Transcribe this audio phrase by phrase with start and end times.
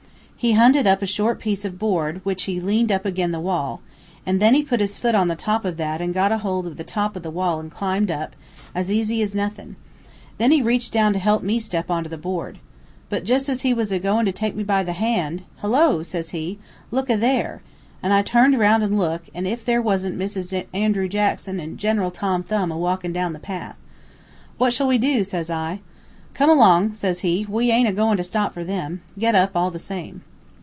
[0.43, 3.79] He hunted up a short piece of board which he leaned up ag'in the wall,
[4.25, 6.77] an' then he put his foot on the top of that an' got hold of
[6.77, 8.35] the top of the wall an' climbed up,
[8.73, 9.75] as easy as nuthin'.
[10.39, 12.57] Then he reached down to help me step onto the board.
[13.07, 16.57] But jus' as he was agoin' to take me by the hand: 'Hello!' says he.
[16.89, 17.61] 'Look a there!'
[18.01, 20.65] An' I turned round an' looked, an' if there wasn't Mrs.
[20.73, 23.75] Andrew Jackson an' General Tom Thumb a walkin' down the path.
[24.57, 25.81] "'What shall we do?' says I.
[26.33, 27.45] "'Come along,' says he.
[27.47, 29.01] 'We aint a goin' to stop for them.
[29.19, 30.23] Get up, all the same.'